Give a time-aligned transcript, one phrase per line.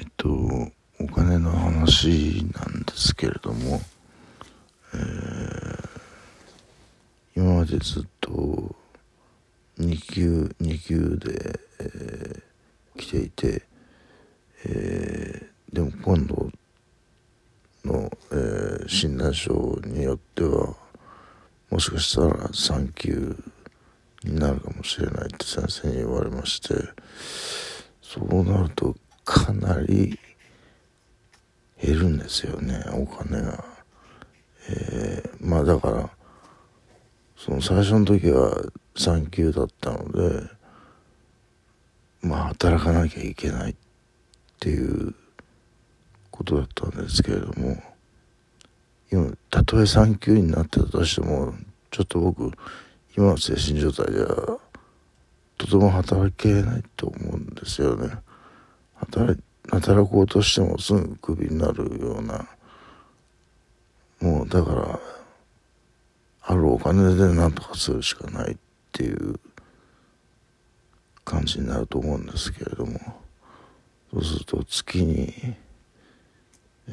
[0.00, 0.30] えっと、
[0.98, 3.82] お金の話なんですけれども、
[4.94, 5.88] えー、
[7.36, 8.74] 今までずっと
[9.78, 13.62] 2級、2級で、えー、来ていて、
[14.64, 16.50] えー、でも今度
[17.84, 19.52] の、えー、診断書
[19.84, 20.74] によっては、
[21.68, 23.36] もしかしたら3級
[24.24, 26.74] になるかもしれないって先生に言われまして、
[28.00, 28.96] そうなると
[29.30, 30.18] かなり
[31.80, 33.64] 減るんですよねお金が。
[34.68, 36.10] えー、まあだから
[37.36, 38.54] その最初の時は
[38.96, 40.48] 産休だったので
[42.22, 43.74] まあ働かなきゃいけないっ
[44.58, 45.14] ていう
[46.30, 47.82] ことだったんですけれども
[49.12, 51.54] 今たとえ産休になってたとしても
[51.90, 52.50] ちょっと僕
[53.16, 54.26] 今の精神状態じゃ
[55.56, 58.10] とても働けないと思うんですよね。
[59.00, 59.40] 働
[59.70, 62.48] 働こうとしてもすぐクビになるような。
[64.20, 65.00] もうだから
[66.42, 68.56] あるお金で何とかするしかないっ
[68.92, 69.40] ていう
[71.24, 72.98] 感じになると思うんですけれども。
[74.12, 75.54] そうすると月に
[76.88, 76.92] え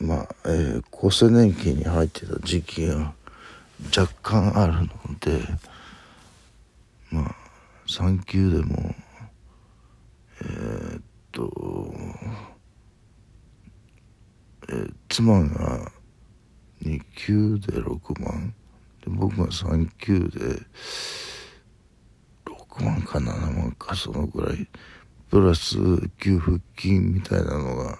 [0.00, 3.14] ー、まあ、えー、厚生年金に入ってた時期が
[3.96, 5.40] 若干あるので
[7.10, 7.41] まあ
[8.00, 8.94] 3級でも
[10.40, 11.50] えー、っと、
[14.68, 15.92] えー、妻が
[16.82, 18.54] 2級で6万
[19.04, 20.28] で僕が3級で
[22.46, 24.68] 6万か7万かそのぐらい。
[25.32, 25.78] プラス
[26.18, 27.98] 給付金みたいなのが、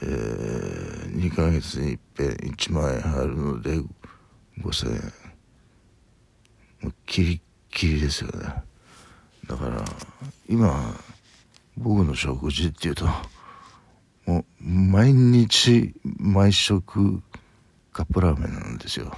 [0.00, 3.70] えー、2ヶ月にいっぺん1万円入るので
[4.60, 5.12] 5000円
[6.82, 7.40] もうキリッ
[7.72, 8.62] キリですよね。
[9.48, 9.84] だから
[10.48, 10.94] 今
[11.76, 13.06] 僕の食事っていうと
[14.26, 17.20] もう毎日毎食
[17.92, 19.12] カップラーメンなんですよ。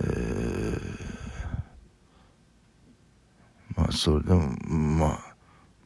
[0.00, 0.78] ー、
[3.76, 5.34] まあそれでもまあ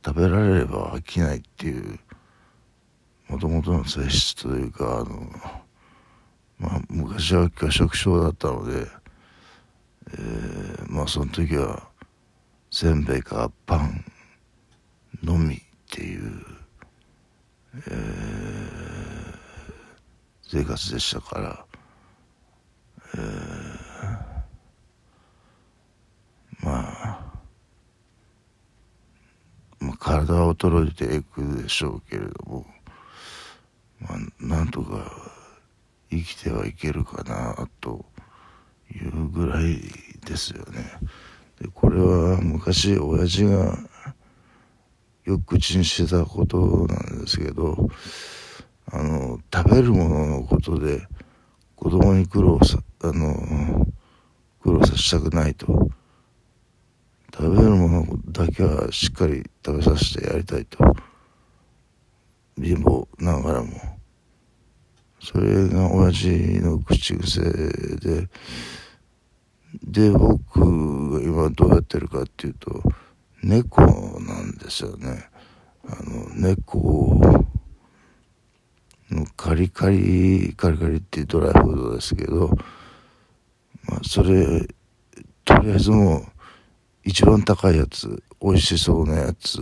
[0.04, 1.98] 食べられれば飽きないっていう
[3.28, 5.31] もともとの性質というかあの
[6.59, 8.87] まあ昔は拒食症だったので
[10.12, 11.89] えー、まあその時は
[12.71, 14.05] せんべいかパン
[15.23, 15.59] のみっ
[15.91, 16.45] ていう、
[17.75, 19.37] えー、
[20.43, 21.65] 生活でしたから、
[23.15, 23.22] えー、
[26.65, 27.21] まあ、
[29.81, 32.67] まあ、体は衰えていくでしょうけれども、
[34.01, 35.11] まあ、なんとか
[36.11, 38.05] 生きてはいけるかなと
[38.94, 39.78] いうぐらい
[40.26, 40.84] ですよね。
[41.60, 43.78] でこれは昔親父が
[45.25, 47.88] よく口にしてたことなんですけど
[48.91, 51.06] あの食べるもののことで
[51.76, 53.86] 子供に苦労さあの
[54.62, 55.91] 苦労させたくないと。
[57.34, 60.78] 食べるものだけはしっかり食べさせてやりたいと。
[62.60, 63.70] 貧乏ながらも。
[65.19, 66.28] それが親父
[66.60, 68.28] の口癖で
[69.83, 72.83] で、僕が今どうやってるかっていうと、
[73.43, 73.81] 猫
[74.21, 75.28] なんですよね。
[75.88, 77.21] あの、猫
[79.10, 82.50] のカリカリ、カリカリっていうドライフードですけど、
[83.88, 84.69] まあ、それ、
[85.44, 86.25] とりあえずもう、
[87.04, 89.60] 一番高いやつ、美味しそうなやつ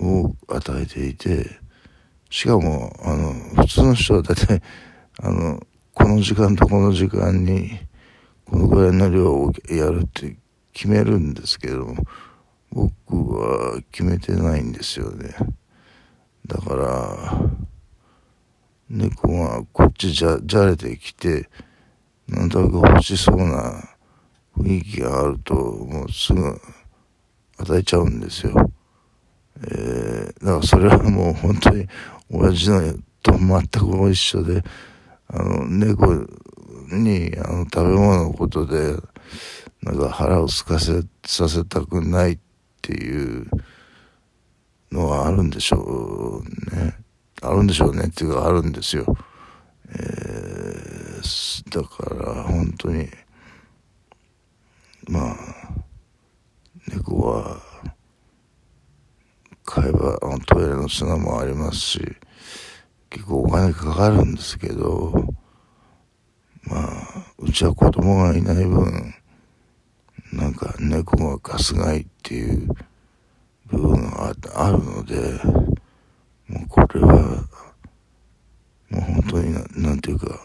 [0.00, 1.60] を与えていて、
[2.30, 4.62] しかも、あの、普通の人は大体、
[5.22, 7.78] あの、この時間とこの時間に、
[8.46, 10.36] このぐらいの量をやるって
[10.72, 11.94] 決めるんですけど、
[12.70, 15.34] 僕は決めてないんですよね。
[16.46, 17.50] だから、
[18.90, 21.48] 猫がこっちじゃ、じゃれてきて、
[22.28, 23.82] なんとなく欲しそうな
[24.56, 26.60] 雰囲気があると、もうすぐ
[27.58, 28.70] 与えちゃうんですよ。
[29.62, 31.86] えー、だからそれはもう本当に
[32.28, 32.80] 親父の
[33.22, 34.62] と全く一緒で、
[35.28, 36.26] あの、猫
[37.02, 38.96] にあの食べ物のことで
[39.82, 42.38] なんか腹をすかせさせたくないっ
[42.82, 43.46] ていう
[44.92, 47.04] のはあるんでしょうね。
[47.44, 49.04] あるんでしょうねっていうかあるんですよ、
[49.90, 53.06] えー、だから本当に
[55.08, 55.36] まあ
[56.88, 57.60] 猫は
[59.64, 62.16] 買えばトイレの砂もありますし
[63.10, 65.12] 結構お金かかるんですけど
[66.66, 69.14] まあ、うちは子供がいない分、
[70.32, 72.68] なんか猫がガス害っていう
[73.66, 75.14] 部分があるので、
[76.48, 77.44] もうこれは、
[78.90, 80.38] もう本当にな、なんていうか、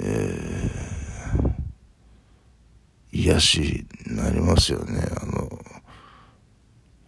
[0.00, 5.02] えー、癒しになりますよね。
[5.20, 5.48] あの、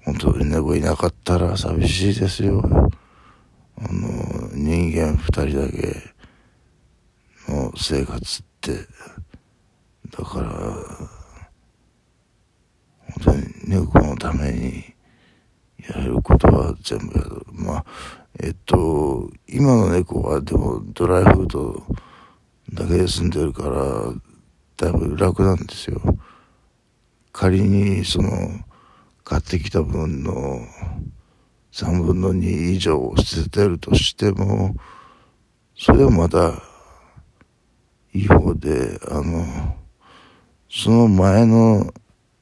[0.05, 2.63] 本当に猫いなかったら寂しいですよ。
[3.79, 6.14] あの、人間二人だけ
[7.87, 8.73] 生活って、
[10.11, 10.49] だから、
[12.99, 14.85] 本当に猫のために
[15.87, 17.43] やれることは全部やる。
[17.53, 17.85] まあ、
[18.43, 21.83] えっと、今の猫はでもドライフード
[22.73, 24.15] だけで住んでるから、
[24.79, 26.01] だいぶ楽なんですよ。
[27.33, 28.31] 仮にその、
[29.25, 30.61] 買ってきた分の
[31.73, 34.75] 3分の2以上を捨ててるとしても、
[35.77, 36.63] それはまだ
[38.15, 39.77] いい方で、あの、
[40.71, 41.93] その前の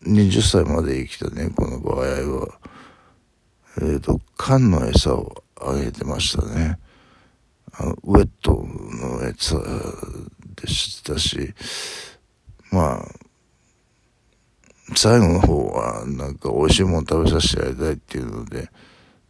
[0.04, 2.58] 20歳まで生きた猫の場合は、
[3.78, 6.78] えっ、ー、と、缶の餌をあげてましたね。
[7.72, 9.56] あの、ウェットの餌
[10.56, 11.54] でしたし、
[12.70, 13.04] まあ、
[14.94, 18.68] 最後の方は、なんか美味しいもの食べさせてやりたいっていうので、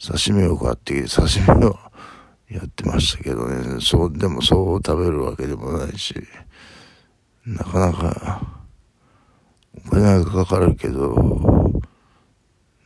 [0.04, 1.78] 刺身を買ってきて、刺身を
[2.52, 6.14] やってましたけどね、そう、でもそう食べるわけでもないし、
[7.46, 8.62] なかなか、
[9.86, 11.14] お金がかかるけど、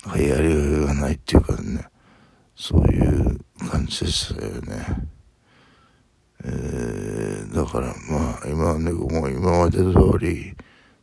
[0.04, 1.84] なんかやりがいがないっていうかね、
[2.54, 5.08] そういう感じでしたよね。
[6.44, 9.84] えー、だからまあ、今は猫も今まで通
[10.20, 10.54] り、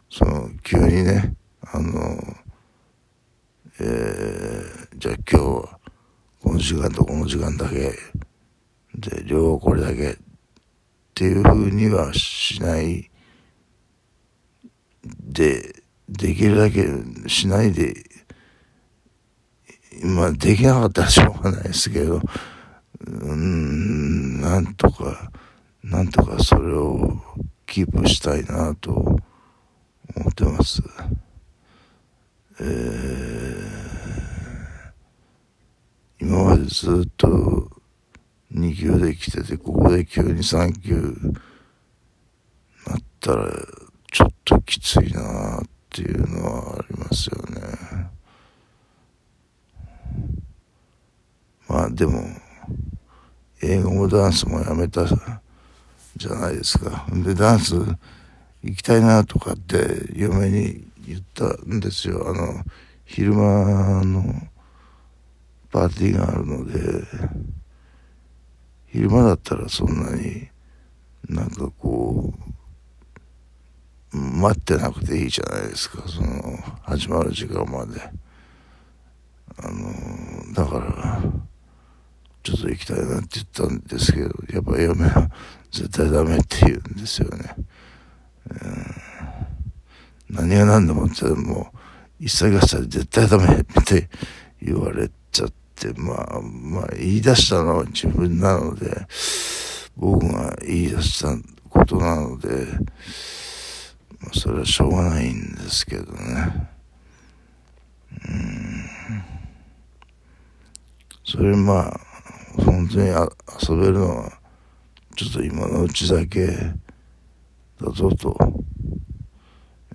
[0.09, 2.17] その、急にね、あの、
[3.79, 5.79] えー、じゃあ今日は、
[6.41, 7.93] この時間とこの時間だけ、
[8.95, 10.15] で、両方これだけっ
[11.13, 13.09] ていうふうにはしない
[15.03, 16.87] で、できるだけ
[17.27, 17.93] しないで、
[20.03, 22.21] まあできなかったらしょうがないですけど、
[23.05, 25.31] うん、なんとか、
[25.83, 27.19] なんとかそれを
[27.65, 29.19] キープしたいなと思
[30.29, 30.81] ってます。
[32.59, 37.72] えー、今までずっと
[38.53, 41.17] 2級で来てて、ここで急に3級
[42.85, 43.51] なったら、
[44.11, 48.11] ちょっときついなっていうのはありますよね。
[51.67, 52.21] まあでも、
[53.61, 57.07] 英語もダンスもやめたじゃないですか。
[57.11, 57.75] で、ダンス
[58.61, 62.27] 行きたいなとかって嫁に言ったんですよ。
[62.29, 62.63] あの、
[63.05, 64.23] 昼間の
[65.71, 67.03] パーティーがあるので、
[68.93, 70.47] 昼間だったらそんなに
[71.27, 72.31] なんかこ
[74.13, 76.03] う、待ってなくていいじゃないですか。
[76.07, 77.99] その、始まる時間まで。
[79.57, 81.23] あの、だから、
[82.43, 85.31] ちょっと行きたいなって言ったんですけど、やっぱ嫁は
[85.71, 87.55] 絶対ダメって言うんですよね。
[90.29, 91.77] 何が何でもってもう、
[92.19, 94.07] 一切合切絶対ダメって
[94.61, 95.62] 言われちゃって、
[95.93, 99.07] まあ、まあ言い出したのは自分なので、
[99.97, 101.35] 僕が言い出した
[101.69, 102.49] ことなので、
[104.19, 106.69] まあ、それはしょうがないんですけどね。
[108.27, 109.23] うん。
[111.25, 111.99] それまあ、
[112.65, 113.27] 本当にあ
[113.69, 114.39] 遊べるのは、
[115.15, 116.47] ちょっと今のうちだけ
[117.81, 118.37] だぞと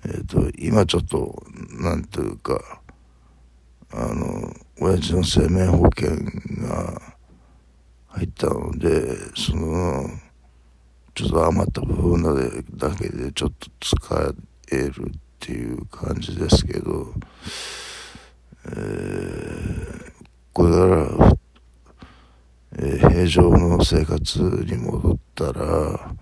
[0.05, 2.81] えっ、ー、と、今ちょっと、なんていうか、
[3.91, 6.15] あの、親父の生命保険
[6.65, 7.01] が
[8.07, 10.09] 入ったので、その、
[11.13, 14.33] ちょっと余った部分だけでちょっと使
[14.71, 17.13] えるっていう感じですけど、
[18.67, 20.13] えー、
[20.53, 21.37] これから、
[22.77, 26.15] えー、平常の生活に戻ったら、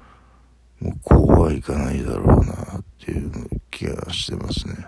[0.80, 3.32] もうこうはいかないだろうなっていう
[3.70, 4.88] 気がしてますね。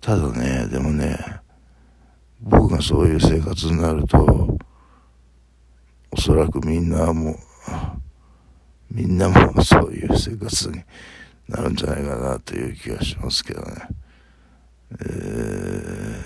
[0.00, 1.41] ただね、でもね、
[2.42, 4.58] 僕がそういう生活になると、
[6.10, 7.36] おそらくみんなも、
[8.90, 10.82] みんなもそういう生活に
[11.48, 13.88] なるんじゃないかなという気がしますけどね。
[14.92, 16.20] えー、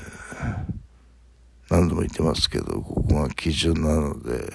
[1.71, 4.53] 何度も言ってますけど、ここが基準なので、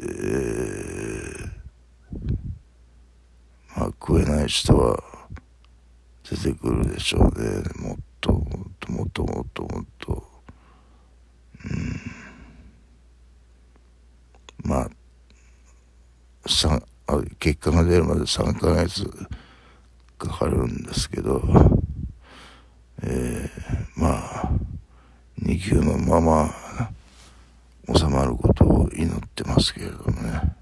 [0.00, 1.58] えー
[3.76, 5.02] まあ、食えない人は
[6.28, 7.62] 出てくるでしょうね。
[7.80, 8.42] もっと、もっ
[8.80, 10.24] と、もっと、もっと、もっと。
[11.64, 11.68] う
[14.68, 14.70] ん。
[14.70, 14.90] まあ、
[17.38, 19.04] 結果が出るまで3ヶ月
[20.18, 21.40] かかかるんですけど、
[23.02, 24.50] えー、まあ、
[25.40, 26.50] 2級のまま
[27.96, 30.57] 収まることを祈ってますけれどもね。